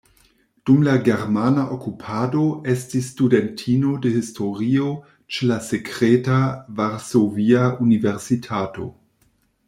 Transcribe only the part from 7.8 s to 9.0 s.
Universitato.